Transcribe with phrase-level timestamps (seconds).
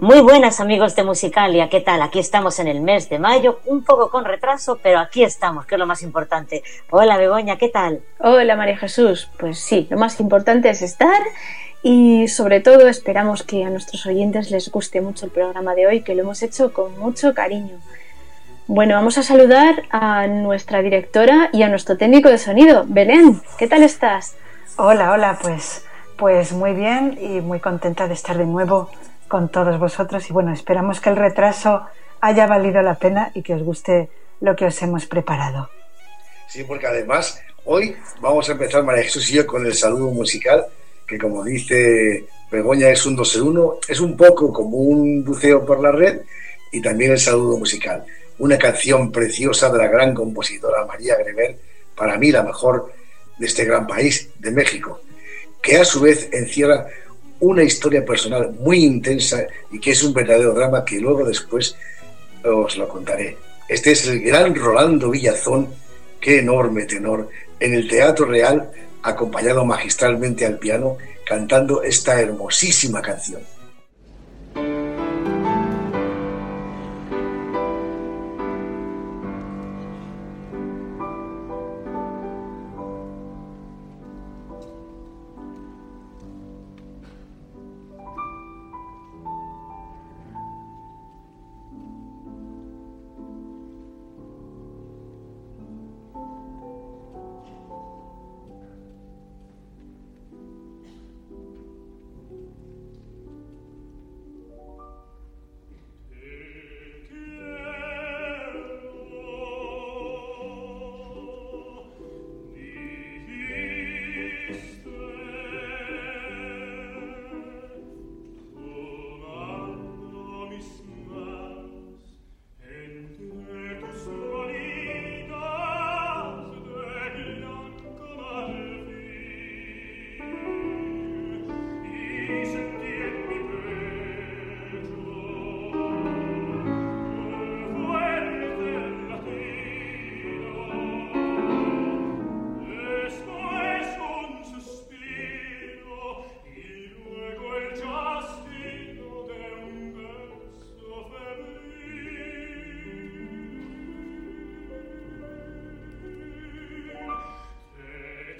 [0.00, 2.02] Muy buenas amigos de Musicalia, ¿qué tal?
[2.02, 5.74] Aquí estamos en el mes de mayo, un poco con retraso, pero aquí estamos, que
[5.74, 6.62] es lo más importante.
[6.90, 8.00] Hola Begoña, ¿qué tal?
[8.20, 11.20] Hola María Jesús, pues sí, lo más importante es estar
[11.82, 16.02] y sobre todo esperamos que a nuestros oyentes les guste mucho el programa de hoy,
[16.02, 17.80] que lo hemos hecho con mucho cariño.
[18.68, 23.66] Bueno, vamos a saludar a nuestra directora y a nuestro técnico de sonido, Belén, ¿qué
[23.66, 24.36] tal estás?
[24.76, 25.84] Hola, hola, pues,
[26.16, 28.90] pues muy bien y muy contenta de estar de nuevo
[29.28, 31.82] con todos vosotros y bueno, esperamos que el retraso
[32.20, 34.08] haya valido la pena y que os guste
[34.40, 35.70] lo que os hemos preparado.
[36.48, 40.66] Sí, porque además hoy vamos a empezar María Jesús y yo con el saludo musical,
[41.06, 45.64] que como dice Begoña es un dos en uno, es un poco como un buceo
[45.64, 46.22] por la red
[46.72, 48.04] y también el saludo musical.
[48.38, 51.58] Una canción preciosa de la gran compositora María Greber,
[51.94, 52.92] para mí la mejor
[53.38, 55.00] de este gran país, de México,
[55.62, 56.86] que a su vez encierra
[57.40, 61.76] una historia personal muy intensa y que es un verdadero drama que luego después
[62.44, 63.36] os lo contaré.
[63.68, 65.68] Este es el gran Rolando Villazón,
[66.20, 67.28] qué enorme tenor,
[67.60, 68.70] en el Teatro Real,
[69.02, 70.96] acompañado magistralmente al piano,
[71.26, 73.42] cantando esta hermosísima canción.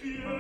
[0.09, 0.38] you.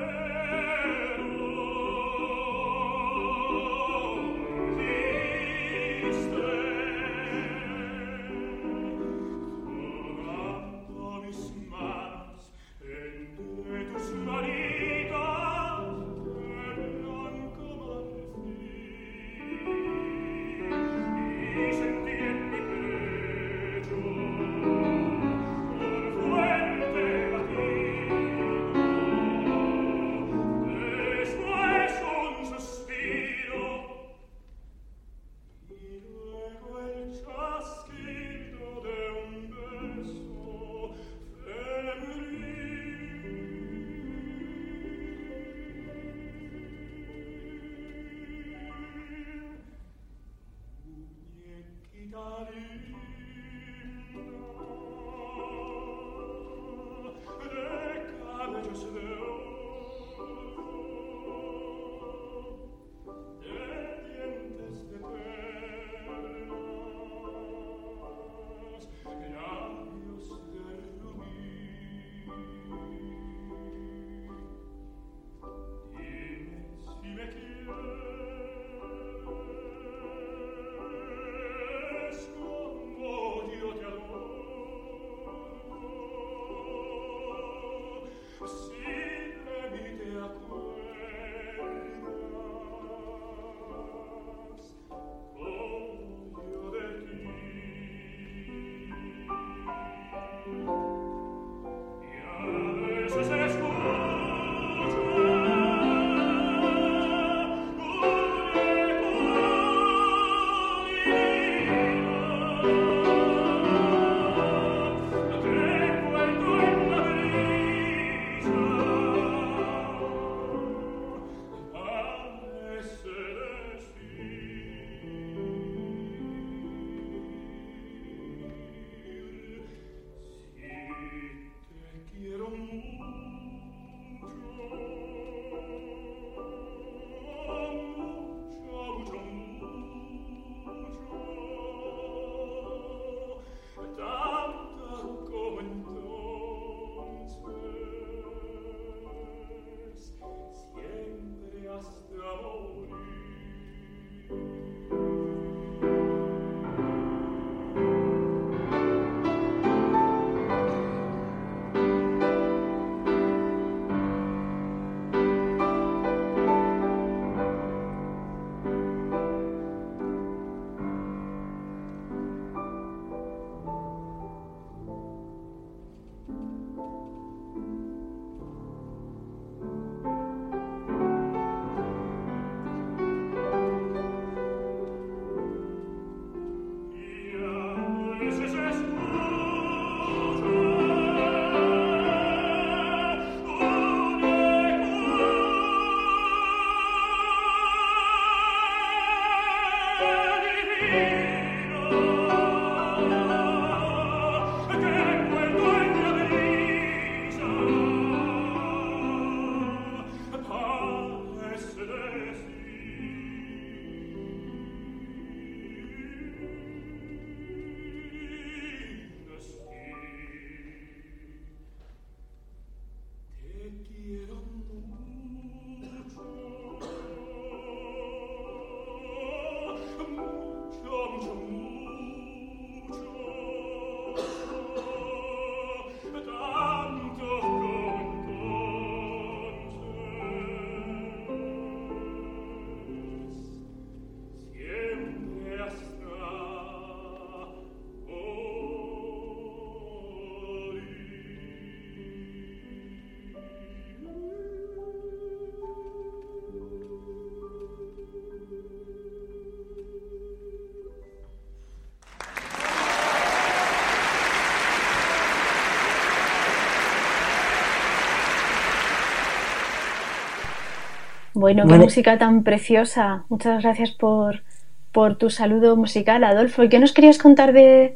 [271.38, 273.24] Bueno, qué música tan preciosa.
[273.28, 274.42] Muchas gracias por,
[274.90, 276.64] por tu saludo musical, Adolfo.
[276.64, 277.94] ¿Y qué nos querías contar de...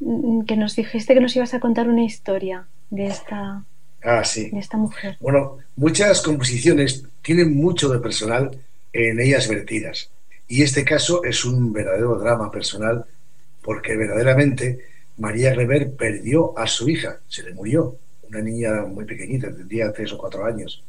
[0.00, 3.62] Mm, que nos dijiste que nos ibas a contar una historia de esta,
[4.02, 4.50] ah, sí.
[4.50, 5.16] de esta mujer?
[5.20, 8.50] Bueno, muchas composiciones tienen mucho de personal
[8.92, 10.10] en ellas vertidas.
[10.48, 13.04] Y este caso es un verdadero drama personal
[13.62, 14.80] porque verdaderamente
[15.18, 17.96] María Rever perdió a su hija, se le murió,
[18.28, 20.82] una niña muy pequeñita, tendría tres o cuatro años.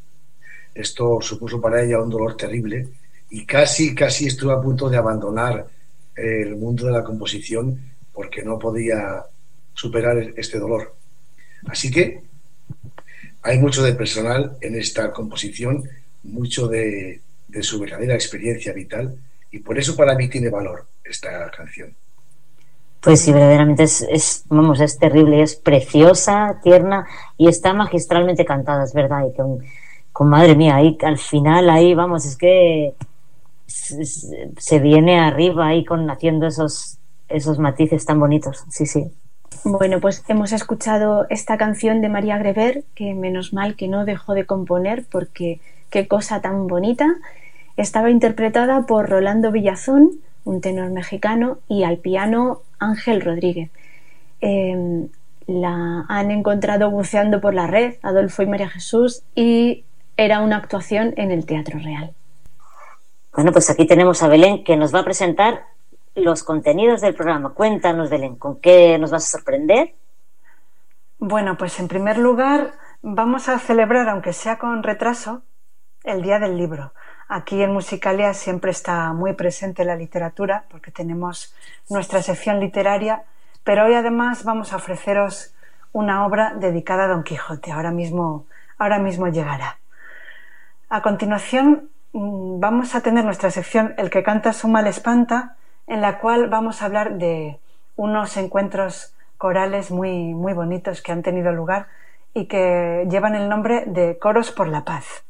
[0.78, 2.88] Esto supuso para ella un dolor terrible
[3.32, 5.66] y casi, casi estuvo a punto de abandonar
[6.16, 7.80] el mundo de la composición
[8.14, 9.26] porque no podía
[9.74, 10.94] superar este dolor.
[11.66, 12.22] Así que
[13.42, 15.84] hay mucho de personal en esta composición,
[16.24, 17.22] mucho de,
[17.62, 19.18] su verdadera experiencia vital
[19.50, 21.96] y por eso para mí tiene valor esta canción.
[23.02, 28.94] Pues sí, verdaderamente es, vamos, es terrible, es preciosa, tierna y está magistralmente cantada, es
[28.94, 29.64] verdad, y con,
[30.18, 32.96] con madre mía, ahí al final, ahí vamos, es que
[33.68, 36.98] se viene arriba ahí con haciendo esos,
[37.30, 39.12] esos matices tan bonitos, sí, sí.
[39.64, 44.34] Bueno, pues hemos escuchado esta canción de María Grever, que menos mal que no dejó
[44.34, 45.60] de componer porque
[45.92, 47.18] qué cosa tan bonita.
[47.76, 50.14] Estaba interpretada por Rolando Villazón,
[50.46, 53.70] un tenor mexicano, y al piano Ángel Rodríguez.
[54.42, 55.10] Em,
[55.46, 59.84] la han encontrado buceando por la red, Adolfo y María Jesús, y
[60.18, 62.14] era una actuación en el Teatro Real.
[63.34, 65.64] Bueno, pues aquí tenemos a Belén que nos va a presentar
[66.16, 67.54] los contenidos del programa.
[67.54, 69.94] Cuéntanos, Belén, ¿con qué nos vas a sorprender?
[71.20, 75.44] Bueno, pues en primer lugar vamos a celebrar, aunque sea con retraso,
[76.04, 76.94] el Día del Libro.
[77.28, 81.54] Aquí en Musicalia siempre está muy presente la literatura porque tenemos
[81.90, 83.24] nuestra sección literaria,
[83.64, 85.54] pero hoy además vamos a ofreceros
[85.92, 87.72] una obra dedicada a Don Quijote.
[87.72, 88.46] Ahora mismo,
[88.80, 89.78] ahora mismo llegará.
[90.90, 96.00] A continuación mm, vamos a tener nuestra sección El que canta su mal espanta, en
[96.00, 97.60] la cual vamos a hablar de
[97.98, 101.88] unos encuentros corales muy, muy bonitos que han tenido lugar
[102.34, 105.26] y que llevan el nombre de Coros por la Paz.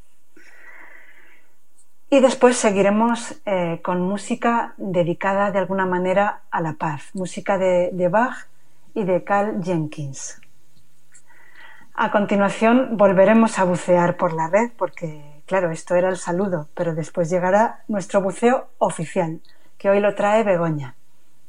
[2.12, 7.90] Y después seguiremos eh, con música dedicada de alguna manera a la paz, música de,
[7.92, 8.48] de Bach
[8.94, 10.40] y de Carl Jenkins.
[11.96, 16.94] A continuación volveremos a bucear por la red porque Claro, esto era el saludo, pero
[16.94, 19.40] después llegará nuestro buceo oficial,
[19.78, 20.96] que hoy lo trae Begoña,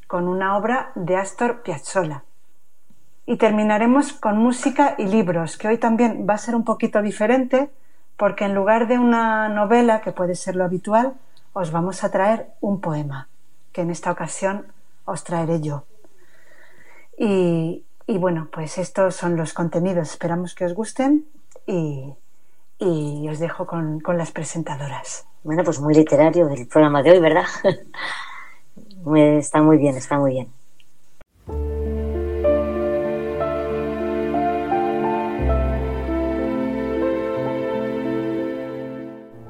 [0.07, 2.23] con una obra de Astor Piazzolla.
[3.27, 7.71] Y terminaremos con música y libros, que hoy también va a ser un poquito diferente,
[8.17, 11.15] porque en lugar de una novela, que puede ser lo habitual,
[11.53, 13.27] os vamos a traer un poema,
[13.73, 14.69] que en esta ocasión
[15.07, 15.87] os traeré yo.
[17.19, 20.11] Y, y bueno, pues estos son los contenidos.
[20.13, 21.27] Esperamos que os gusten
[21.67, 22.15] y
[22.79, 25.27] y os dejo con, las presentadoras.
[25.43, 27.47] Bueno, pues muy literario el programa de hoy, ¿verdad?
[29.39, 30.49] está muy bien, está muy bien.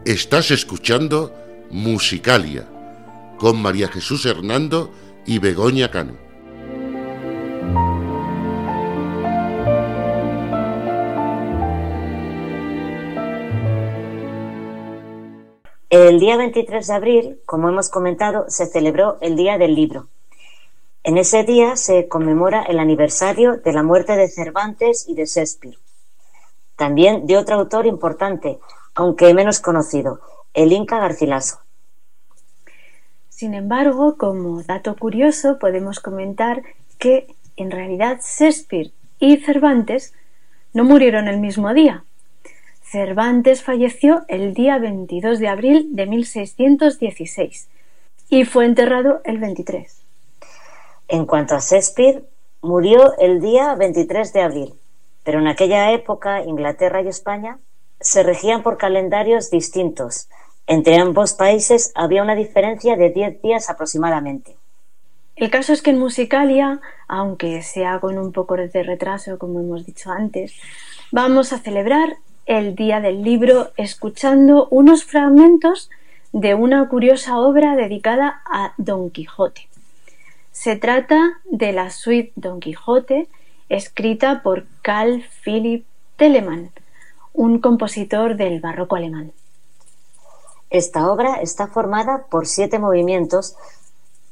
[0.05, 1.35] Estás escuchando
[1.71, 2.67] Musicalia
[3.37, 4.91] con María Jesús Hernando
[5.27, 6.28] y Begoña Cano.
[15.91, 20.09] El día 23 de abril, como hemos comentado, se celebró el Día del Libro.
[21.03, 25.79] En ese día se conmemora el aniversario de la muerte de Cervantes y de Shakespeare.
[26.77, 28.59] También de otro autor importante,
[28.95, 30.21] aunque menos conocido,
[30.53, 31.61] el Inca Garcilaso.
[33.31, 36.65] Sin embargo, como dato curioso, podemos comentar
[36.99, 40.13] que en realidad Shakespeare y Cervantes
[40.75, 42.05] no murieron el mismo día.
[42.91, 47.69] Cervantes falleció el día 22 de abril de 1616
[48.31, 50.01] y fue enterrado el 23.
[51.09, 52.25] En cuanto a Shakespeare,
[52.63, 54.75] murió el día 23 de abril,
[55.23, 57.59] pero en aquella época Inglaterra y España
[58.01, 60.31] se regían por calendarios distintos.
[60.67, 64.57] Entre ambos países había una diferencia de 10 días aproximadamente.
[65.37, 69.85] El caso es que en Musicalia, aunque sea con un poco de retraso, como hemos
[69.85, 70.55] dicho antes,
[71.13, 72.17] vamos a celebrar
[72.49, 75.91] el Día del Libro escuchando unos fragmentos
[76.33, 79.69] de una curiosa obra dedicada a Don Quijote.
[80.51, 83.29] Se trata de la suite Don Quijote,
[83.69, 85.87] escrita por Carl Philipp
[86.17, 86.71] Telemann,
[87.35, 89.33] un compositor del barroco alemán.
[90.71, 93.57] Esta obra está formada por siete movimientos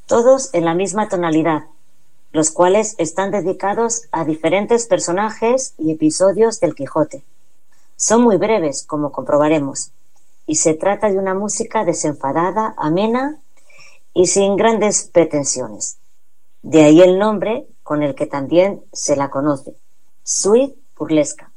[0.06, 1.64] todos en la misma tonalidad,
[2.32, 7.22] los cuales están dedicados a diferentes personajes y episodios del Quijote.
[7.96, 9.90] Son muy breves, como comprobaremos,
[10.46, 13.40] y se trata de una música desenfadada, amena
[14.12, 15.98] y sin grandes pretensiones.
[16.62, 19.76] De ahí el nombre con el que también se la conoce,
[20.22, 21.50] suite burlesca.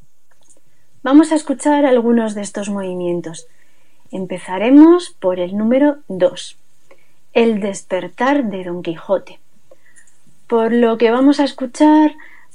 [1.04, 3.48] Vamos a escuchar algunos de estos movimientos.
[4.12, 6.58] Empezaremos por el número 2.
[7.34, 9.40] El despertar de Don Quijote.
[10.48, 12.16] Por lo que vamos a escuchar,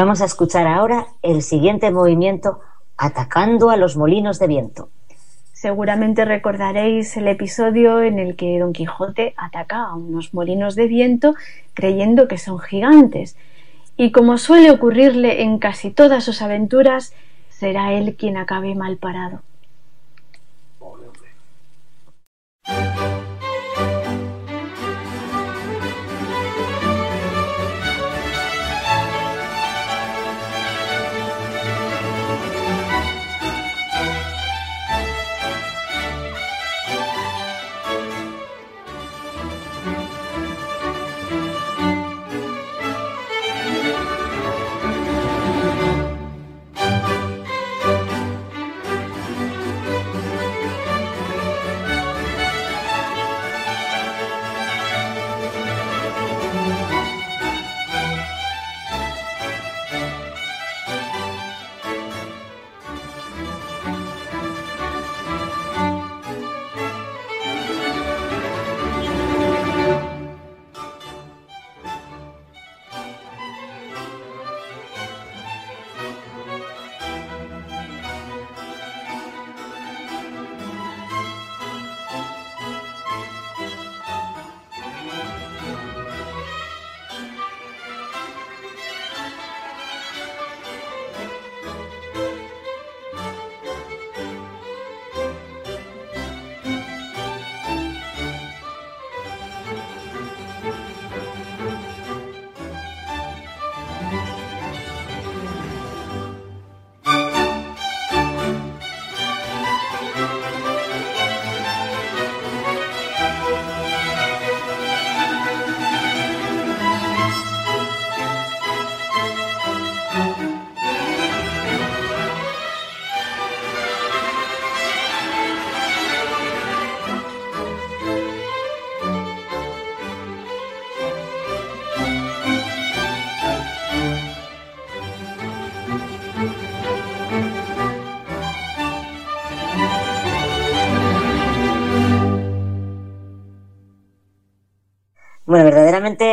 [0.00, 2.60] Vamos a escuchar ahora el siguiente movimiento
[2.96, 4.90] atacando a los molinos de viento.
[5.52, 11.34] Seguramente recordaréis el episodio en el que Don Quijote ataca a unos molinos de viento
[11.74, 13.36] creyendo que son gigantes.
[13.96, 17.12] Y como suele ocurrirle en casi todas sus aventuras,
[17.48, 19.40] será él quien acabe mal parado.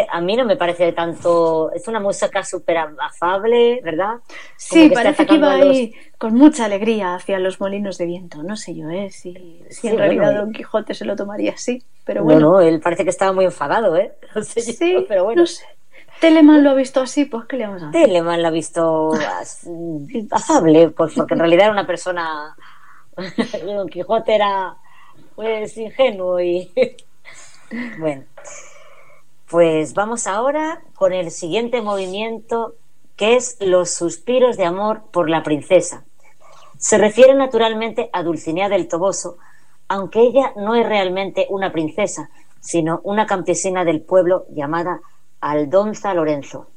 [0.09, 1.71] A mí no me parece tanto.
[1.73, 4.15] Es una música súper afable, ¿verdad?
[4.57, 8.43] Sí, parece que iba ahí con mucha alegría hacia los molinos de viento.
[8.43, 9.09] No sé yo, ¿eh?
[9.11, 11.83] Si, si en realidad Don Quijote se lo tomaría así.
[12.05, 12.39] Pero bueno.
[12.39, 14.13] No, no, él parece que estaba muy enfadado, ¿eh?
[14.35, 15.41] No sé sí, pero bueno.
[15.41, 15.65] No sé.
[16.19, 18.05] Telemann lo ha visto así, pues ¿qué le vamos a hacer?
[18.05, 19.11] Telemann lo ha visto
[20.31, 22.55] afable, pues porque en realidad era una persona.
[23.65, 24.75] Don Quijote era
[25.35, 26.71] pues ingenuo y.
[27.99, 28.23] bueno.
[29.49, 32.73] Pues vamos ahora con el siguiente movimiento
[33.15, 36.03] que es Los suspiros de amor por la princesa.
[36.79, 39.37] Se refiere naturalmente a Dulcinea del Toboso,
[39.87, 45.01] aunque ella no es realmente una princesa, sino una campesina del pueblo llamada
[45.41, 46.71] Aldonza Lorenzo.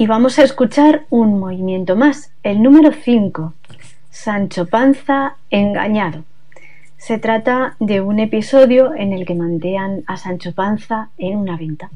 [0.00, 3.52] Y vamos a escuchar un movimiento más, el número 5,
[4.10, 6.22] Sancho Panza engañado.
[6.96, 11.90] Se trata de un episodio en el que mantean a Sancho Panza en una venta.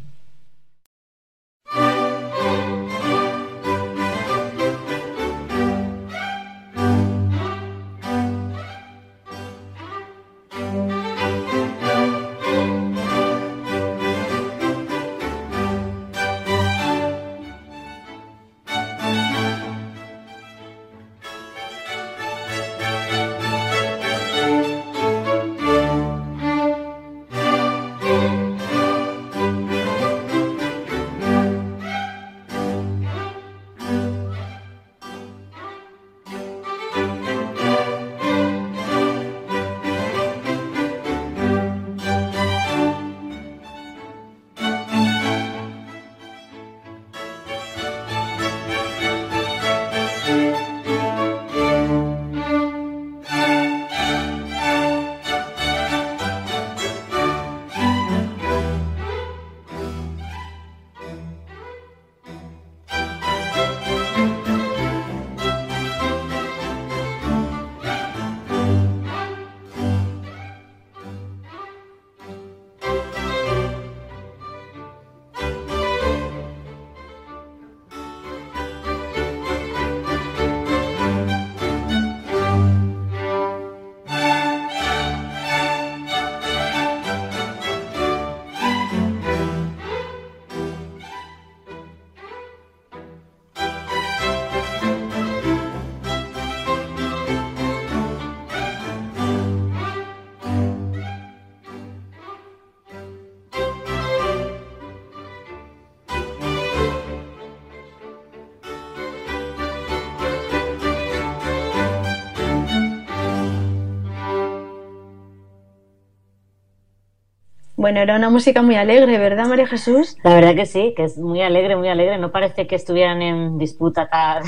[117.82, 120.16] Bueno, era una música muy alegre, ¿verdad, María Jesús?
[120.22, 122.16] La verdad que sí, que es muy alegre, muy alegre.
[122.16, 124.44] No parece que estuvieran en disputa tal.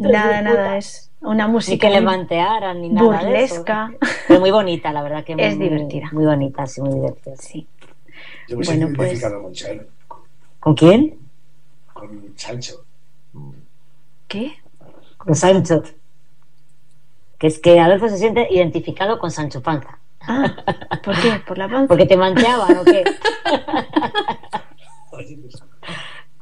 [0.00, 1.74] nada, nada, es una música.
[1.74, 3.06] Ni que le mantearan, ni nada.
[3.06, 3.90] Burlesca.
[3.90, 4.14] De eso.
[4.26, 6.08] Pero muy bonita, la verdad que Es muy, divertida.
[6.12, 7.36] Muy bonita, sí, muy divertida.
[7.36, 7.68] Sí.
[8.48, 9.82] Yo me Bueno, siento pues- identificado con Chelo,
[10.58, 11.18] ¿Con quién?
[11.92, 12.84] con Sancho.
[14.28, 14.54] ¿Qué?
[15.18, 15.82] Con Sancho.
[17.36, 19.98] Que es que Adolfo se siente identificado con Sancho Panza.
[20.20, 20.54] Ah,
[21.04, 21.40] ¿por qué?
[21.46, 21.88] ¿Por la panza?
[21.88, 23.04] Porque te manteaban o qué.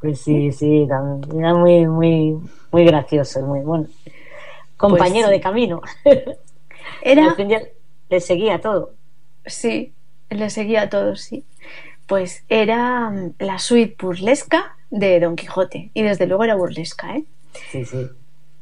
[0.01, 1.41] Pues sí, sí, también.
[1.41, 2.37] era muy, muy,
[2.71, 3.87] muy gracioso, muy bueno.
[4.77, 5.39] Compañero Pues sí.
[5.39, 5.81] de camino.
[7.03, 7.63] Era- Al fin ya
[8.11, 8.93] le seguía todo.
[9.47, 9.93] Sí,
[10.31, 11.45] le seguía a todos, sí.
[12.07, 15.91] Pues era mm, la suite burlesca de Don Quijote.
[15.95, 17.25] Y desde luego era burlesca, ¿eh?
[17.71, 18.07] Sí, sí.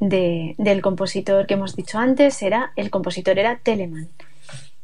[0.00, 4.09] De, del compositor que hemos dicho antes, era, el compositor era Telemann.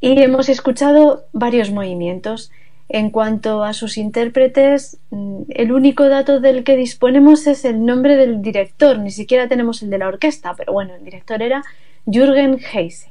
[0.01, 2.51] Y hemos escuchado varios movimientos.
[2.89, 8.17] En cuanto a sus intérpretes, mm, el único dato del que disponemos es el nombre
[8.17, 11.63] del director, ni siquiera tenemos el de la orquesta, pero bueno, el director era
[12.07, 13.11] Jürgen Heise.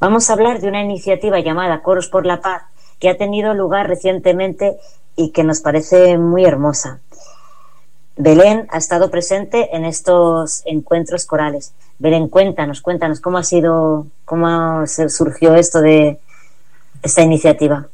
[0.00, 2.62] Vamos a hablar de una iniciativa llamada Coros por la Paz
[2.98, 4.78] que ha tenido lugar recientemente
[5.14, 7.00] y que nos parece muy hermosa.
[8.16, 11.74] Belén ha estado presente en estos encuentros corales.
[11.98, 16.18] Belén, cuéntanos, cuéntanos cómo ha sido, cómo se surgió esto de
[17.02, 17.88] esta iniciativa.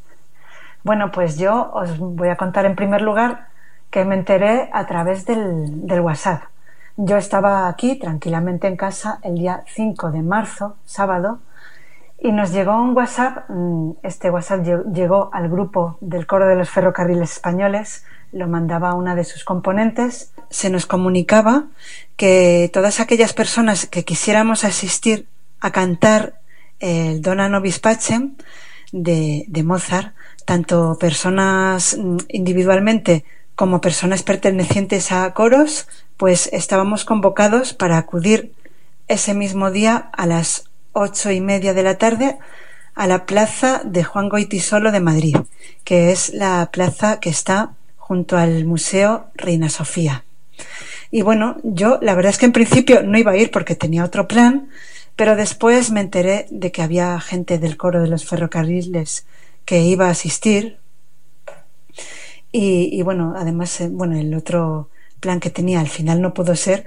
[0.85, 3.49] Bueno, pues yo os voy a contar en primer lugar
[3.91, 6.45] que me enteré a través del, del WhatsApp.
[6.97, 11.41] Yo estaba aquí tranquilamente en casa el día 5 de marzo, sábado,
[12.19, 16.57] y nos llegó un WhatsApp, mm, este WhatsApp lle- llegó al grupo del Coro de
[16.57, 21.65] los Ferrocarriles Españoles, lo mandaba una de sus componentes, se nos comunicaba
[22.17, 25.27] que todas aquellas personas que quisiéramos asistir
[25.61, 26.41] a cantar
[26.81, 28.35] el Dona Nobis Pacem
[28.93, 33.25] de, de Mozart, tanto personas mm, individualmente
[33.55, 38.53] como personas pertenecientes a coros, pues estábamos convocados para acudir
[39.09, 40.66] ese mismo día a las
[40.97, 42.39] ocho y media de la tarde
[42.95, 45.37] a la plaza de Juan Goitisolo de Madrid,
[45.85, 50.25] que es la plaza que está junto al Museo Reina Sofía.
[51.11, 54.05] Y bueno, yo la verdad es que en principio no iba a ir porque tenía
[54.05, 54.71] otro plan,
[55.17, 59.27] pero después me enteré de que había gente del coro de los ferrocarriles
[59.67, 60.79] que iba a asistir.
[62.53, 64.89] Y, y bueno, además, eh, bueno, el otro
[65.41, 66.85] que tenía al final no pudo ser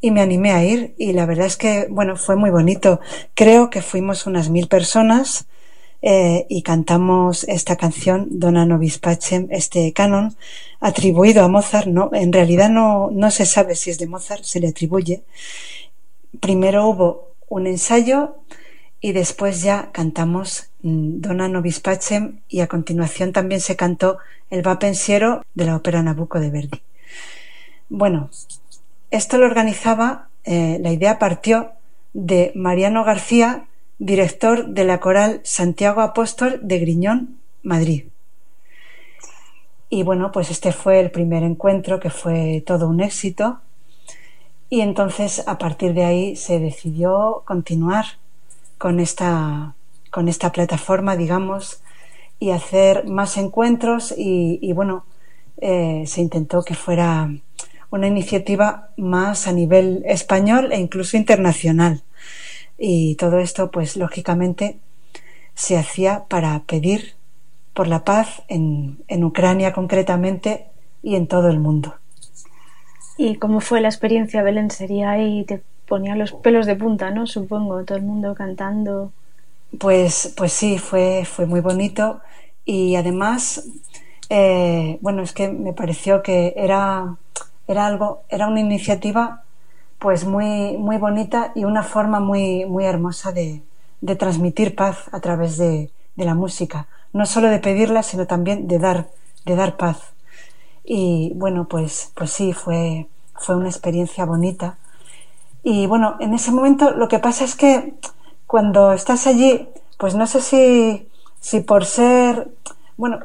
[0.00, 3.00] y me animé a ir y la verdad es que, bueno, fue muy bonito.
[3.34, 5.46] Creo que fuimos unas mil personas
[6.02, 10.34] eh, y cantamos esta canción, Dona Nobis Pacem, este canon,
[10.80, 11.86] atribuido a Mozart.
[11.86, 15.22] No, en realidad no, no se sabe si es de Mozart, se le atribuye.
[16.40, 18.36] Primero hubo un ensayo
[19.00, 24.18] y después ya cantamos mm, Dona Nobis Pacem y a continuación también se cantó
[24.50, 26.82] el Va Pensiero de la ópera Nabucco de Verdi.
[27.94, 28.30] Bueno,
[29.10, 31.72] esto lo organizaba, eh, la idea partió
[32.14, 33.66] de Mariano García,
[33.98, 38.04] director de la coral Santiago Apóstol de Griñón, Madrid.
[39.90, 43.60] Y bueno, pues este fue el primer encuentro que fue todo un éxito.
[44.70, 48.06] Y entonces a partir de ahí se decidió continuar
[48.78, 49.74] con esta,
[50.10, 51.82] con esta plataforma, digamos,
[52.38, 55.04] y hacer más encuentros y, bueno,
[55.58, 57.28] eh, se intentó que fuera
[57.92, 62.02] una iniciativa más a nivel español e incluso internacional.
[62.76, 64.80] Y todo esto, pues lógicamente,
[65.54, 67.14] se hacía para pedir
[67.74, 70.66] por la paz en, en Ucrania concretamente
[71.02, 71.94] y en todo el mundo.
[73.16, 74.70] ¿Y cómo fue la experiencia, Belén?
[74.70, 77.26] Sería ahí, te ponía los pelos de punta, ¿no?
[77.26, 79.12] Supongo, todo el mundo cantando.
[79.78, 82.20] Pues, pues sí, fue, fue muy bonito
[82.64, 83.68] y además,
[84.28, 87.16] eh, bueno, es que me pareció que era,
[87.72, 89.44] era algo, era una iniciativa
[89.98, 93.62] pues muy, muy bonita y una forma muy, muy hermosa de,
[94.00, 98.68] de transmitir paz a través de, de la música no solo de pedirla, sino también
[98.68, 99.08] de dar,
[99.44, 99.98] de dar paz.
[100.84, 104.78] Y bueno, pues, pues sí, fue, fue una experiencia bonita.
[105.62, 107.94] Y bueno, en ese momento lo que pasa es que
[108.46, 111.08] cuando estás allí, pues no sé si,
[111.40, 112.48] si por ser,
[112.96, 113.20] bueno,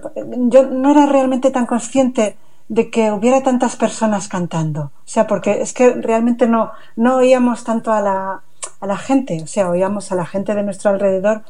[0.49, 2.37] yo no era realmente tan consciente
[2.69, 4.81] de que hubiera tantas personas cantando.
[4.81, 8.41] O sea, porque es que realmente no, no oíamos tanto a la,
[8.79, 11.43] a la gente, o sea, oíamos a la gente de nuestro alrededor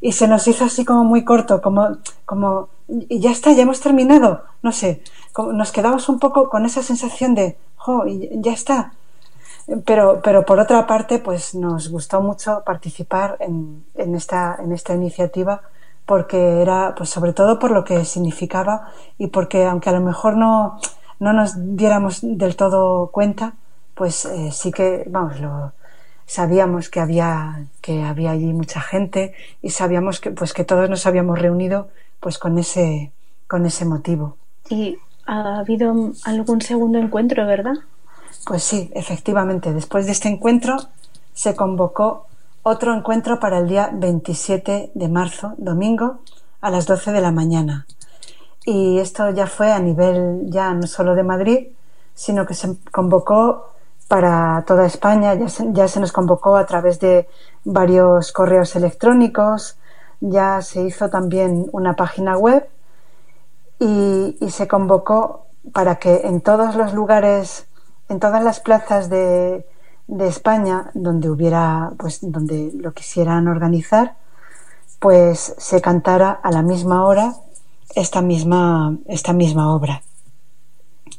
[0.00, 3.80] y se nos hizo así como muy corto, como, como, y ya está, ya hemos
[3.80, 5.02] terminado, no sé,
[5.52, 8.94] nos quedamos un poco con esa sensación de, jo, y ya está.
[9.84, 14.92] Pero, pero por otra parte, pues nos gustó mucho participar en, en, esta, en esta
[14.94, 15.62] iniciativa
[16.12, 20.36] porque era, pues sobre todo por lo que significaba y porque aunque a lo mejor
[20.36, 20.78] no,
[21.20, 23.54] no nos diéramos del todo cuenta,
[23.94, 25.72] pues eh, sí que, vamos, lo,
[26.26, 31.06] sabíamos que había que había allí mucha gente y sabíamos que pues que todos nos
[31.06, 31.88] habíamos reunido
[32.20, 33.10] pues con ese
[33.48, 34.36] con ese motivo.
[34.68, 35.94] Y ha habido
[36.24, 37.76] algún segundo encuentro, ¿verdad?
[38.44, 40.76] Pues sí, efectivamente, después de este encuentro
[41.32, 42.26] se convocó
[42.62, 46.20] otro encuentro para el día 27 de marzo, domingo,
[46.60, 47.86] a las 12 de la mañana.
[48.64, 51.68] Y esto ya fue a nivel ya no solo de Madrid,
[52.14, 53.72] sino que se convocó
[54.06, 55.34] para toda España.
[55.34, 57.28] Ya se, nos convocó a través de
[57.64, 59.76] varios correos electrónicos,
[60.20, 62.68] ya se hizo también una página web
[63.80, 67.66] y, y, se convocó para que en todos los lugares,
[68.08, 69.66] en todas las plazas de,
[70.06, 74.16] de España donde hubiera, pues donde lo quisieran organizar,
[74.98, 77.34] pues se cantara a la misma hora
[77.94, 80.02] esta misma, esta misma obra.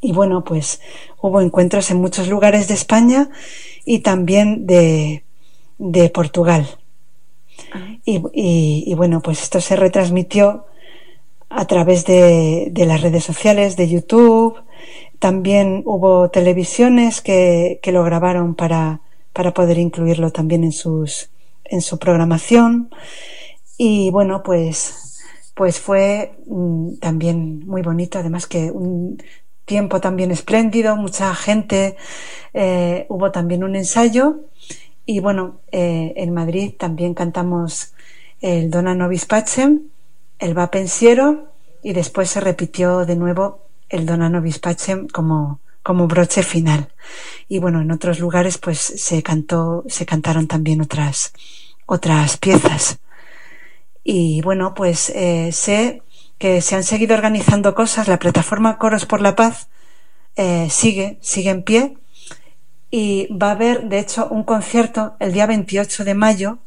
[0.02, 0.82] Y bueno, pues
[1.22, 3.30] hubo encuentros en muchos lugares de España
[3.86, 5.24] y también de,
[5.78, 6.68] de Portugal.
[8.06, 10.66] Y, y, y, bueno, pues esto se retransmitió
[11.50, 14.56] a través de, de, las redes sociales, de YouTube.
[15.24, 19.00] También hubo televisiones que, que lo grabaron para,
[19.32, 21.30] para poder incluirlo también en, sus,
[21.64, 22.90] en su programación.
[23.78, 25.24] Y bueno, pues,
[25.56, 29.18] pues fue mm, también muy bonito, además que un,
[29.64, 31.96] tiempo también espléndido, mucha gente,
[32.54, 34.42] eh, hubo también un ensayo
[35.06, 37.94] y bueno, eh, en Madrid también cantamos
[38.42, 39.84] el Dona Nobis Pacem,
[40.40, 43.63] el Va Pensiero y después se repitió de nuevo
[43.94, 46.90] el Dona Nobis Pacem como, como broche final.
[47.48, 51.34] Y bueno, en otros lugares pues se cantó, se cantaron también otras,
[51.86, 53.00] otras piezas.
[54.04, 56.02] Y bueno, pues eh, sé
[56.38, 58.08] que se han seguido organizando cosas.
[58.08, 59.70] La plataforma Coros por la Paz
[60.36, 61.98] eh, sigue, sigue en pie
[62.96, 66.60] y va a haber, de hecho, un concierto el día 28 de mayo.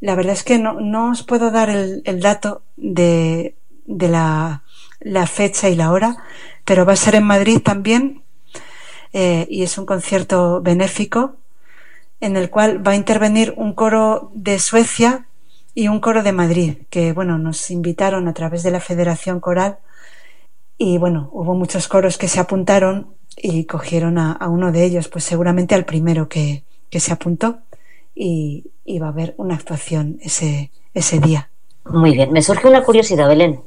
[0.00, 3.54] La verdad es que no, no os puedo dar el, dato de,
[3.86, 4.64] de la,
[5.28, 6.16] fecha y la hora,
[6.64, 8.22] pero va a ser en Madrid también
[9.12, 11.36] eh, y es un concierto benéfico
[12.20, 15.26] en el cual va a intervenir un coro de Suecia
[15.74, 19.78] y un coro de Madrid, que bueno, nos invitaron a través de la Federación Coral
[20.78, 25.08] y bueno, hubo muchos coros que se apuntaron y cogieron a, a uno de ellos,
[25.08, 27.58] pues seguramente al primero que, que se apuntó
[28.14, 31.48] y, y, va a haber una actuación ese, ese día.
[31.86, 33.60] Muy bien, me surge una curiosidad, Belén.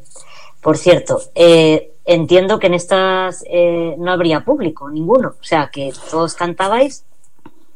[0.66, 5.36] Por cierto, eh, entiendo que en estas eh, no habría público, ninguno.
[5.40, 7.06] O sea, que todos cantabais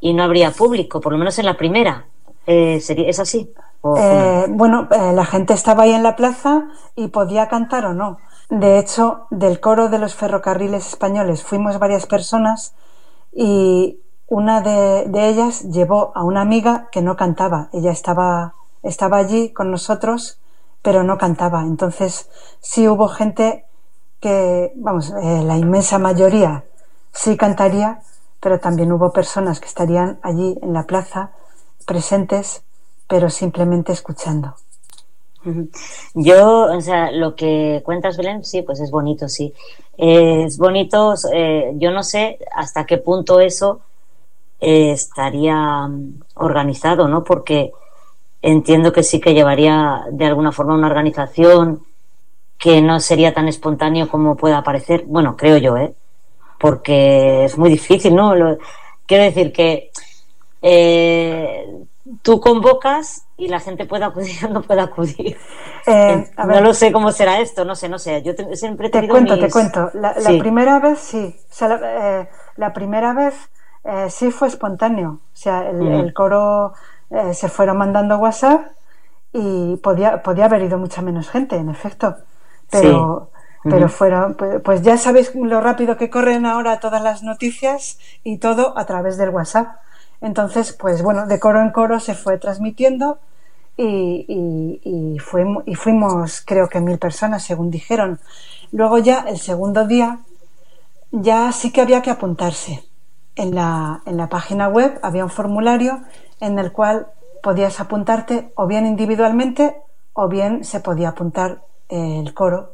[0.01, 2.07] y no habría público, por lo menos en la primera.
[2.47, 3.53] Eh, ¿sería, ¿Es así?
[3.83, 8.17] Bueno, la gente estaba ahí en la plaza y podía cantar o no.
[8.49, 12.73] De hecho, del coro de los ferrocarriles españoles fuimos varias personas
[13.31, 17.69] y una de, de, ellas llevó a una amiga que no cantaba.
[17.71, 20.39] Ella estaba, estaba allí con nosotros,
[20.81, 21.61] pero no cantaba.
[21.61, 23.65] Entonces sí hubo gente
[24.19, 26.65] que, vamos, eh, la inmensa mayoría
[27.13, 28.01] sí cantaría,
[28.39, 31.31] pero también hubo personas que estarían allí en la plaza
[31.85, 32.63] presentes,
[33.07, 34.55] pero simplemente escuchando.
[36.13, 39.53] Yo, o sea, lo que cuentas, Belén, sí, pues es bonito, sí.
[39.97, 43.81] Es bonito, eh, yo no sé hasta qué punto eso
[44.59, 47.23] eh, estaría mm, organizado, ¿no?
[47.23, 47.71] Porque
[48.41, 51.85] entiendo que sí que llevaría de alguna forma una organización
[52.57, 55.03] que no sería tan espontáneo como pueda parecer.
[55.07, 55.93] Bueno, creo yo, ¿eh?
[56.59, 58.33] Porque es muy difícil, ¿no?
[59.05, 59.89] quiero decir que
[60.61, 61.65] eh,
[62.21, 65.37] tú convocas y la gente puede acudir o no puede acudir.
[65.87, 68.21] Eh, no lo sé cómo será esto, no sé, no sé.
[68.21, 69.89] Yo siempre te cuento, te cuento.
[69.93, 71.35] La, primera vez sí.
[71.49, 73.33] O sea, la, la primera vez
[73.83, 75.21] eh, sí fue espontáneo.
[75.33, 76.73] O sea, el, coro
[77.09, 78.67] eh, se fueron mandando WhatsApp
[79.33, 82.17] y podía, podía haber ido mucha menos gente, en efecto.
[82.69, 83.31] Pero,
[83.63, 88.37] pero fueron, pues, pues, ya sabéis lo rápido que corren ahora todas las noticias y
[88.37, 89.77] todo a través del WhatsApp.
[90.21, 93.19] Entonces, pues bueno, de coro en coro se fue transmitiendo
[93.77, 98.19] y, y, y, fuimos, y fuimos, creo que mil personas, según dijeron.
[98.71, 100.19] Luego ya, el segundo día,
[101.11, 102.88] ya sí que había que apuntarse
[103.39, 106.01] en la, en la página web había un formulario
[106.41, 107.07] en el cual
[107.41, 109.77] podías apuntarte o bien individualmente
[110.11, 112.73] o bien se podía apuntar el coro,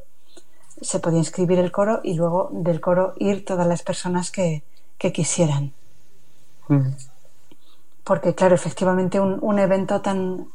[0.82, 4.63] se podía inscribir el coro y luego del coro ir todas las personas que,
[4.97, 5.72] quisieran.
[8.03, 10.47] Porque claro, efectivamente un, un, evento tan,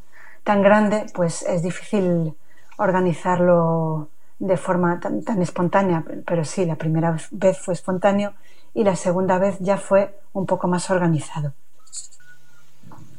[0.43, 2.35] tan grande pues es difícil
[2.79, 4.09] organizarlo
[4.41, 8.33] de forma tan, tan espontánea, pero sí, la primera vez fue espontáneo
[8.75, 11.53] y la segunda vez ya fue un poco más organizado.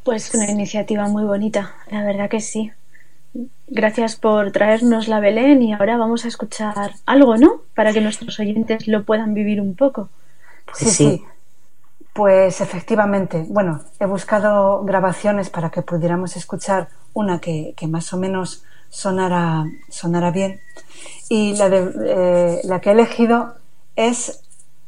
[0.03, 2.71] Pues una iniciativa muy bonita, la verdad que sí.
[3.67, 7.61] Gracias por traernos la Belén y ahora vamos a escuchar algo, ¿no?
[7.75, 10.09] Para que nuestros oyentes lo puedan vivir un poco.
[10.73, 11.23] Sí, sí.
[12.13, 18.63] Pues efectivamente, bueno, he buscado grabaciones para que pudiéramos escuchar una que, más o menos
[18.89, 20.59] sonara, sonara bien.
[21.29, 23.55] Y la, de, eh, la que he elegido
[23.95, 24.41] es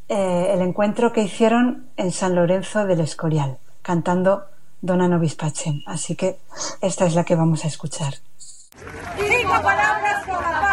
[0.10, 4.46] eh, el encuentro que hicieron en San Lorenzo del Escorial, cantando
[4.82, 5.82] Dona Nobis Pacem.
[5.86, 6.40] Así que
[6.82, 8.16] esta es la que vamos a escuchar.
[9.62, 10.73] palabras la paz.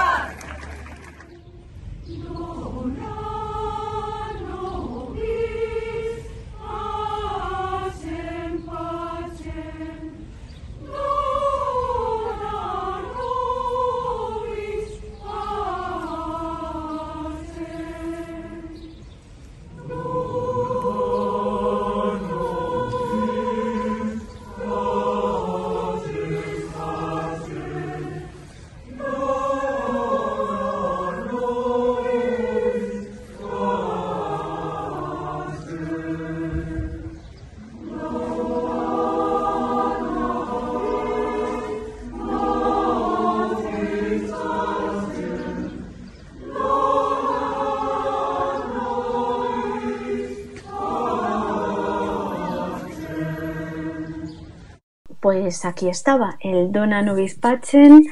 [55.33, 58.03] Pues aquí estaba el Dona Nobis Pacem,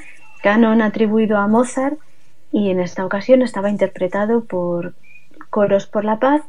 [0.41, 1.99] canon atribuido a Mozart,
[2.53, 4.95] y en esta ocasión estaba interpretado por
[5.51, 6.43] Coros por la Paz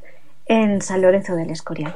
[0.46, 1.96] en San Lorenzo del Escorial.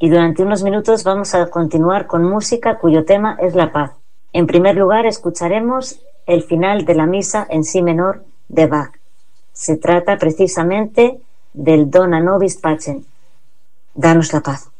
[0.00, 3.92] Y durante unos minutos vamos a continuar con música cuyo tema es la paz.
[4.32, 8.98] En primer lugar, escucharemos el final de la misa en sí menor de Bach.
[9.52, 11.20] Se trata precisamente
[11.52, 13.04] del Dona Nobis Pacem.
[13.94, 14.70] Danos la paz.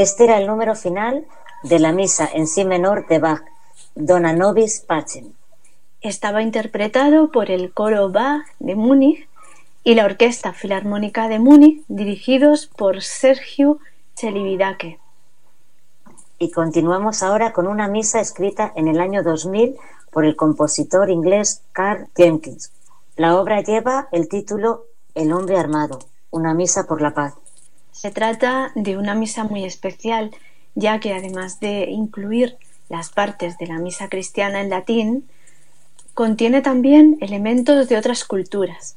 [0.00, 1.26] Este era el número final
[1.62, 3.42] de la misa en si menor de Bach,
[3.94, 5.34] Dona Nobis Pacem.
[6.00, 9.28] Estaba interpretado por el coro Bach de Múnich
[9.84, 13.78] y la Orquesta Filarmónica de Múnich, dirigidos por Sergio
[14.16, 14.98] Celibidache.
[16.38, 19.76] Y continuamos ahora con una misa escrita en el año 2000
[20.10, 22.72] por el compositor inglés Carl Jenkins.
[23.16, 25.98] La obra lleva el título El hombre armado,
[26.30, 27.34] una misa por la paz.
[28.00, 30.30] Se trata de una misa muy especial,
[30.74, 32.56] ya que además de incluir
[32.88, 35.28] las partes de la misa cristiana en latín,
[36.14, 38.96] contiene también elementos de otras culturas.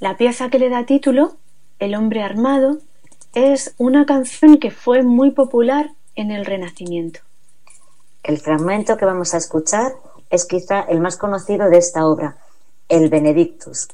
[0.00, 1.36] La pieza que le da título,
[1.78, 2.78] El hombre armado,
[3.32, 7.20] es una canción que fue muy popular en el Renacimiento.
[8.24, 9.92] El fragmento que vamos a escuchar
[10.30, 12.38] es quizá el más conocido de esta obra,
[12.88, 13.86] el Benedictus.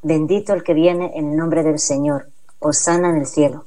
[0.00, 2.28] Bendito el que viene en el nombre del Señor,
[2.60, 3.66] Osana en el cielo.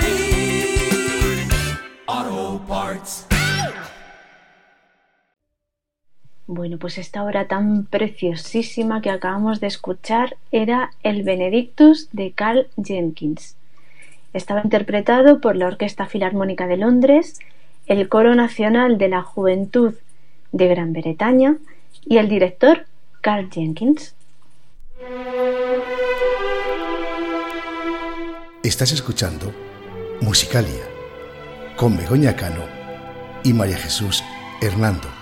[6.53, 12.67] Bueno, pues esta obra tan preciosísima que acabamos de escuchar era el Benedictus de Carl
[12.75, 13.55] Jenkins.
[14.33, 17.39] Estaba interpretado por la Orquesta Filarmónica de Londres,
[17.85, 19.93] el Coro Nacional de la Juventud
[20.51, 21.55] de Gran Bretaña
[22.05, 22.85] y el director
[23.21, 24.13] Carl Jenkins.
[28.61, 29.53] Estás escuchando
[30.19, 30.83] Musicalia
[31.77, 32.65] con Begoña Cano
[33.41, 34.21] y María Jesús
[34.61, 35.20] Hernando.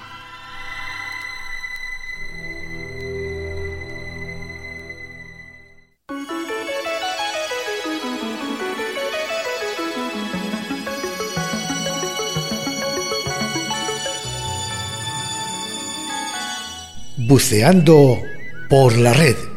[17.30, 18.23] Buceando
[18.69, 19.49] por la red.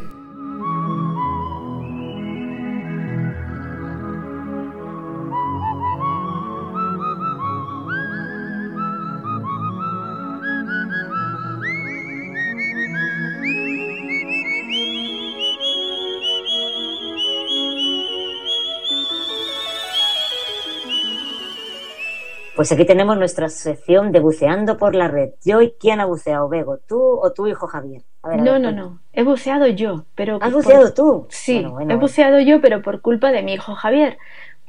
[22.63, 25.31] Pues aquí tenemos nuestra sección de buceando por la red.
[25.45, 28.03] Yo y quién ha buceado, Bego, tú o tu hijo Javier.
[28.23, 29.01] A ver, a No, ver, no, no.
[29.13, 31.27] He buceado yo, pero ¿Has por- buceado tú?
[31.29, 32.01] Sí, Bueno, bueno, he bueno.
[32.07, 34.17] buceado yo, pero por culpa de mi hijo Javier,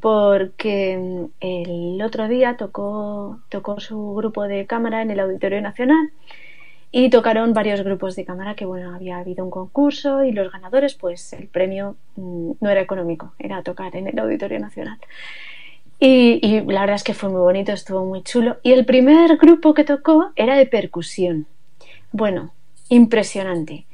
[0.02, 6.12] porque mm, el otro día tocó tocó su grupo de cámara en el Auditorio Nacional
[6.91, 10.96] y tocaron varios grupos de cámara que bueno había habido un concurso y los ganadores
[10.96, 15.00] pues el premio mm, no era económico, era tocar en el Auditorio Nacional.
[16.06, 18.58] Y, la verdad es que fue muy bonito, estuvo muy chulo.
[18.62, 21.47] Y el primer grupo que tocó era de percusión.
[22.12, 22.51] Bueno,
[22.89, 23.86] impresionante.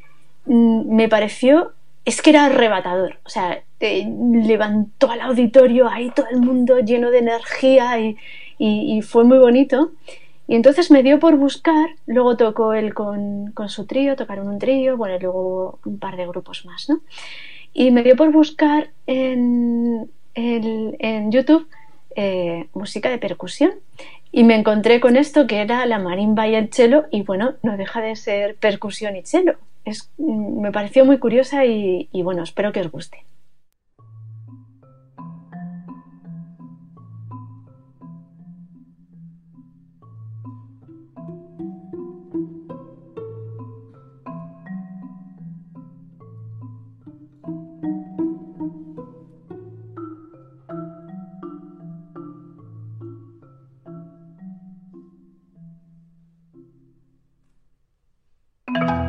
[0.46, 1.74] Mm, Me pareció,
[2.06, 3.20] es que era arrebatador.
[3.26, 9.38] O sea, levantó al auditorio ahí todo el mundo lleno de energía y, fue muy
[9.38, 9.92] bonito.
[10.48, 14.98] Y entonces me dio por buscar, luego tocó él con, su trío, tocaron un trío,
[14.98, 17.02] bueno, luego un par de grupos más, ¿no?
[17.72, 21.68] Y me dio por buscar en, en YouTube
[22.16, 23.74] eh, música de percusión
[24.32, 27.78] y me encontré con esto que era la marimba y el cello y bueno, no
[27.78, 29.56] deja de ser percusión y cello.
[29.86, 33.26] Es, mm, me pareció muy curiosa y, y bueno, espero que os guste.
[58.76, 59.09] you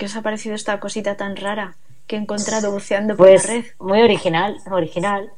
[0.00, 1.76] ¿qué os ha parecido esta cosita tan rara
[2.06, 3.64] que he encontrado buceando por Pues la red?
[3.78, 5.30] muy original, original.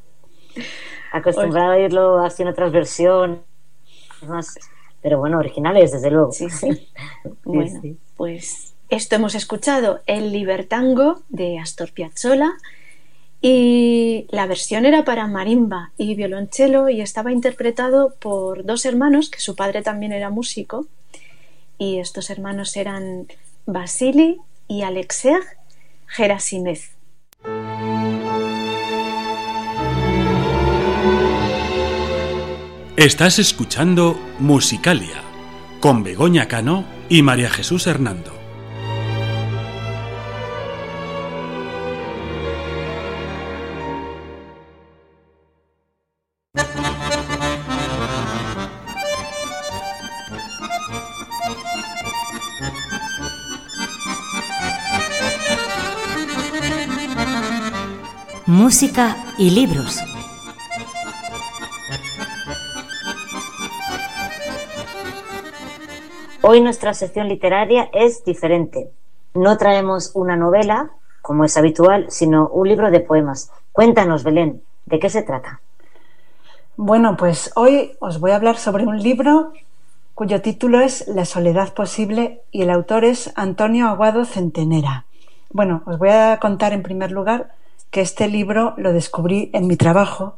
[1.11, 3.39] Acostumbrado a así en otras versiones,
[4.25, 4.57] más,
[5.01, 6.31] pero bueno, originales desde luego.
[6.31, 6.69] Sí, sí.
[7.43, 7.81] Bueno,
[8.15, 12.53] pues esto hemos escuchado el Libertango de Astor Piazzolla
[13.41, 19.41] y la versión era para marimba y violonchelo y estaba interpretado por dos hermanos que
[19.41, 20.87] su padre también era músico
[21.77, 23.27] y estos hermanos eran
[23.65, 24.39] Vasily
[24.73, 25.37] y Alexej
[26.07, 26.79] Gerasimev.
[32.97, 35.21] Estás escuchando Musicalia
[35.79, 38.32] con Begoña Cano y María Jesús Hernando.
[58.73, 59.99] Música y libros.
[66.41, 68.89] Hoy nuestra sección literaria es diferente.
[69.35, 70.89] No traemos una novela,
[71.21, 73.51] como es habitual, sino un libro de poemas.
[73.73, 75.61] Cuéntanos, Belén, ¿de qué se trata?
[76.75, 79.53] Bueno, pues hoy os voy a hablar sobre un libro
[80.15, 85.05] cuyo título es La soledad posible y el autor es Antonio Aguado Centenera.
[85.51, 87.53] Bueno, os voy a contar en primer lugar
[87.93, 90.35] que este libro lo descubrí en mi trabajo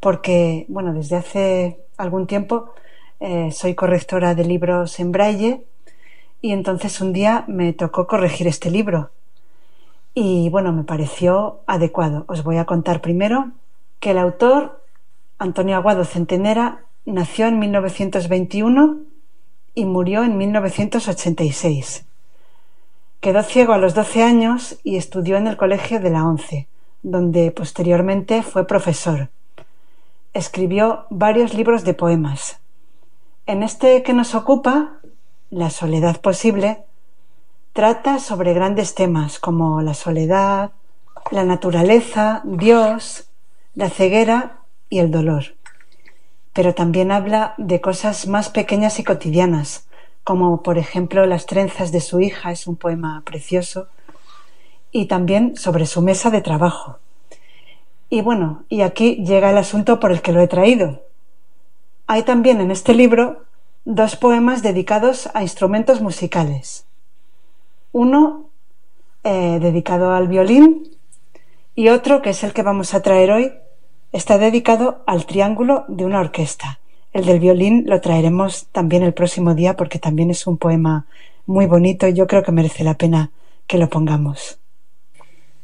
[0.00, 2.74] porque, bueno, desde hace algún tiempo
[3.20, 5.62] eh, soy correctora de libros en braille
[6.42, 9.12] y entonces un día me tocó corregir este libro
[10.14, 12.24] y bueno, me pareció adecuado.
[12.26, 13.52] Os voy a contar primero
[14.00, 14.82] que el autor,
[15.38, 18.96] Antonio Aguado Centenera, nació en 1921
[19.76, 22.04] y murió en 1986.
[23.20, 26.66] Quedó ciego a los 12 años y estudió en el Colegio de la Once,
[27.06, 29.28] donde posteriormente fue profesor.
[30.34, 32.58] Escribió varios libros de poemas.
[33.46, 34.94] En este que nos ocupa,
[35.48, 36.82] La soledad posible,
[37.72, 40.72] trata sobre grandes temas como la soledad,
[41.30, 43.30] la naturaleza, Dios,
[43.76, 45.54] la ceguera y el dolor.
[46.52, 49.86] Pero también habla de cosas más pequeñas y cotidianas,
[50.24, 53.86] como por ejemplo Las trenzas de su hija, es un poema precioso,
[54.92, 56.98] y también sobre su mesa de trabajo.
[58.08, 61.02] Y bueno, y aquí llega el asunto por el que lo he traído.
[62.06, 63.44] Hay también en este libro
[63.84, 66.86] dos poemas dedicados a instrumentos musicales.
[67.92, 68.50] Uno
[69.24, 70.88] eh, dedicado al violín
[71.74, 73.52] y otro, que es el que vamos a traer hoy,
[74.12, 76.78] está dedicado al triángulo de una orquesta.
[77.12, 81.06] El del violín lo traeremos también el próximo día porque también es un poema
[81.46, 83.30] muy bonito y yo creo que merece la pena
[83.66, 84.58] que lo pongamos.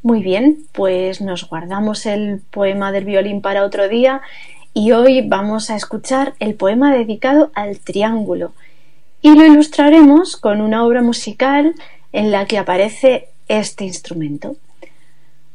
[0.03, 4.21] Muy bien, pues nos guardamos el poema del violín para otro día
[4.75, 8.53] y hoy vamos a escuchar el poema dedicado al triángulo
[9.21, 11.77] y lo ilustraremos con una obra musical
[12.13, 14.57] en la que aparece este instrumento.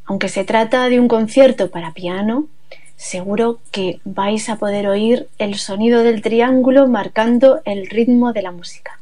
[0.05, 2.47] Aunque se trata de un concierto para piano,
[2.95, 8.51] seguro que vais a poder oír el sonido del triángulo marcando el ritmo de la
[8.53, 8.97] música.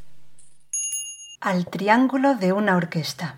[1.40, 3.38] Al triángulo de una orquesta.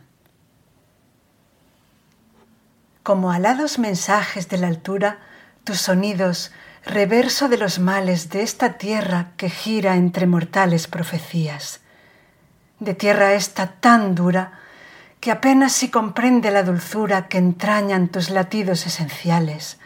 [3.07, 5.19] Como alados mensajes de la altura,
[5.63, 6.51] tus sonidos,
[6.85, 11.79] reverso de los males de esta tierra que gira entre mortales profecías.
[12.81, 14.59] De tierra esta tan dura
[15.21, 19.79] que apenas si comprende la dulzura que entrañan tus latidos esenciales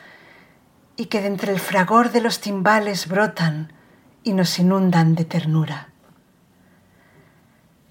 [0.96, 3.72] y que de entre el fragor de los timbales brotan
[4.24, 5.90] y nos inundan de ternura.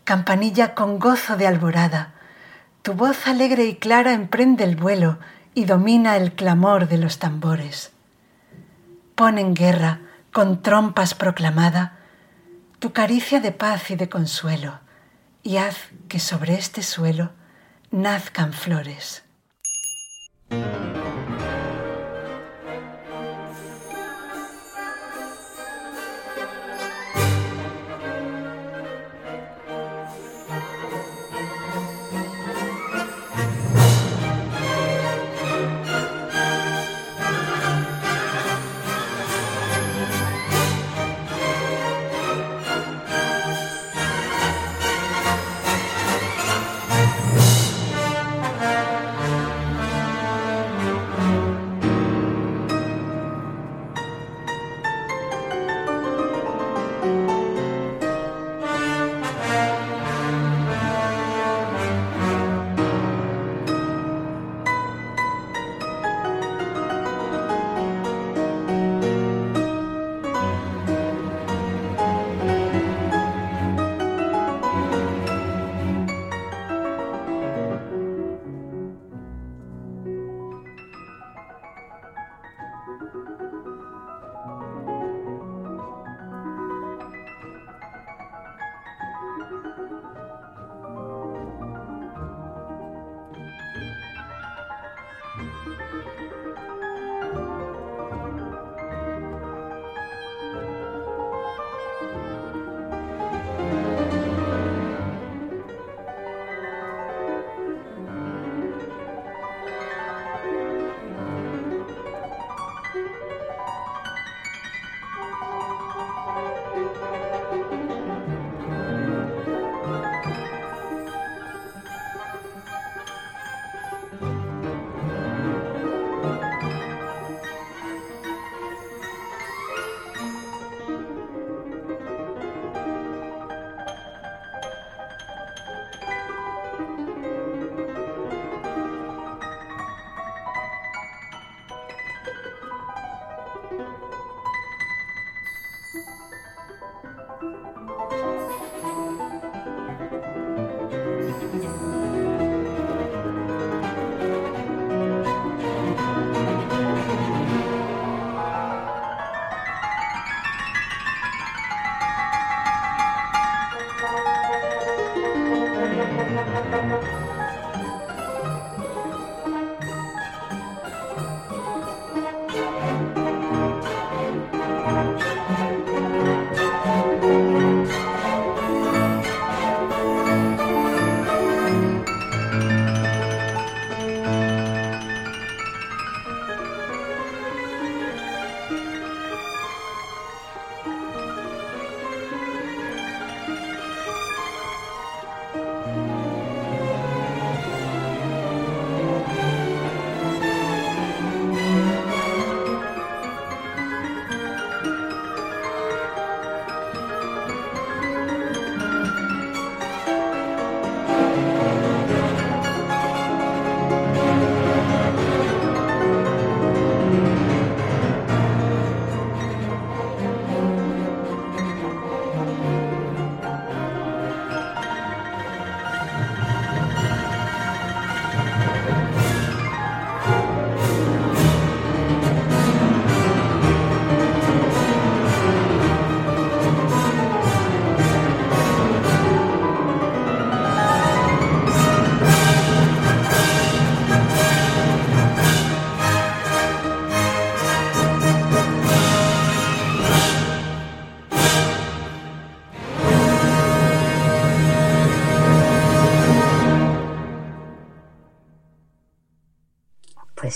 [0.03, 2.15] Campanilla con gozo de alborada,
[2.83, 5.19] tu voz alegre y clara emprende el vuelo
[5.55, 7.93] y domina el clamor de los tambores.
[9.15, 10.01] Pon en guerra,
[10.33, 11.99] con trompas proclamada,
[12.79, 14.81] tu caricia de paz y de consuelo,
[15.43, 15.77] y haz
[16.09, 17.33] que sobre este suelo
[17.91, 19.25] nazcan flores.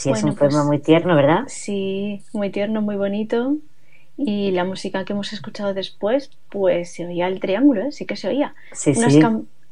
[0.05, 1.45] Sí, es un poema pues muy tierno, ¿verdad?
[1.47, 3.57] Sí, muy tierno, muy bonito.
[4.17, 7.93] Y la música que hemos escuchado después, pues se oía el triángulo, ¿eh?
[7.93, 8.55] sí que se oía.
[8.73, 9.21] Sí, Unas sí.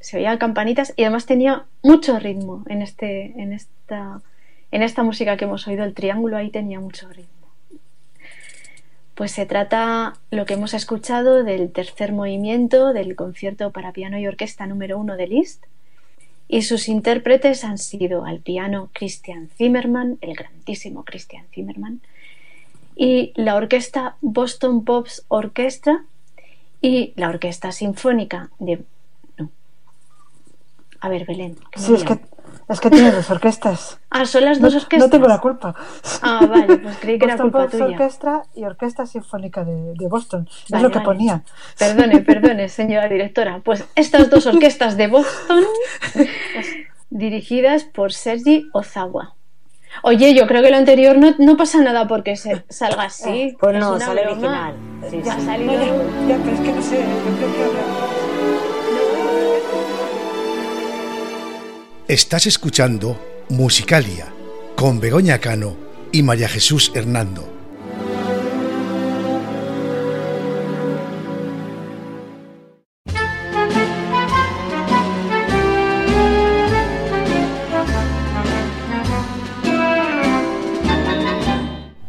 [0.01, 4.21] se oía campanitas y además tenía mucho ritmo en este, en esta,
[4.71, 7.29] en esta música que hemos oído, el triángulo ahí tenía mucho ritmo.
[9.15, 14.27] Pues se trata lo que hemos escuchado del tercer movimiento del concierto para piano y
[14.27, 15.65] orquesta número uno de Liszt.
[16.53, 22.03] Y sus intérpretes han sido al piano Christian Zimmermann, el grandísimo Christian Zimmermann,
[22.95, 26.05] y la orquesta Boston Pops Orchestra
[26.83, 28.85] y la orquesta sinfónica de.
[29.39, 29.49] No.
[31.01, 31.57] A ver, Belén.
[31.71, 32.19] ¿qué Sí, es que,
[32.69, 33.99] es que tiene dos orquestas.
[34.11, 35.09] Ah, son las dos No- orquestas.
[35.09, 35.75] No tengo la culpa.
[36.23, 37.85] Ah, vale, pues creí que era Boston culpa Pops tuya.
[37.87, 40.49] Orquestra y Orquesta Sinfónica de, de Boston.
[40.71, 41.05] es lo que vale.
[41.05, 41.43] ponía.
[41.79, 43.61] Perdone, perdone, señora directora.
[43.65, 45.65] Pues estas dos orquestas de Boston,
[47.11, 49.35] dirigidas por Sergi Ozawa.
[50.03, 53.55] Oye, yo creo que lo anterior no, no pasa nada porque se, salga así.
[53.61, 54.33] Pues Es no, sale broma.
[54.71, 54.75] original.
[55.11, 55.41] Sí, Ya sí.
[55.41, 55.73] ha salido.
[55.73, 56.99] No, ya, ya, pero es que no sé.
[57.01, 58.22] Yo creo que
[62.13, 64.31] Estás escuchando Musicalia
[64.77, 65.75] con Begoña Cano
[66.13, 67.52] y María Jesús Hernando.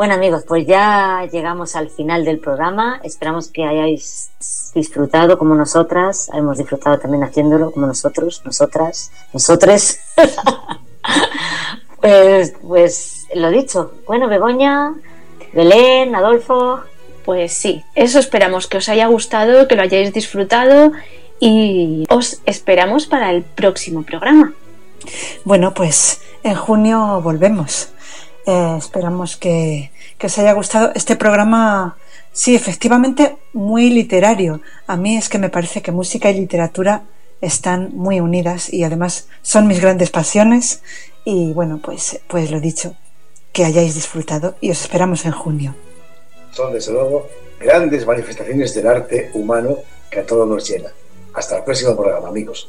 [0.00, 3.02] Bueno amigos, pues ya llegamos al final del programa.
[3.04, 4.30] Esperamos que hayáis
[4.74, 6.30] disfrutado como nosotras.
[6.32, 10.00] Hemos disfrutado también haciéndolo como nosotros, nosotras, nosotres.
[12.00, 13.92] pues, pues lo dicho.
[14.06, 14.94] Bueno, Begoña,
[15.52, 16.80] Belén, Adolfo.
[17.26, 20.92] Pues sí, eso esperamos que os haya gustado, que lo hayáis disfrutado
[21.40, 24.54] y os esperamos para el próximo programa.
[25.44, 27.90] Bueno, pues en junio volvemos.
[28.50, 31.96] Eh, esperamos que, que os haya gustado este programa.
[32.32, 34.60] Sí, efectivamente, muy literario.
[34.88, 37.02] A mí es que me parece que música y literatura
[37.40, 40.82] están muy unidas y además son mis grandes pasiones.
[41.24, 42.96] Y bueno, pues, pues lo dicho,
[43.52, 45.76] que hayáis disfrutado y os esperamos en junio.
[46.50, 47.28] Son, desde luego,
[47.60, 49.76] grandes manifestaciones del arte humano
[50.10, 50.90] que a todos nos llena.
[51.34, 52.68] Hasta el próximo programa, amigos.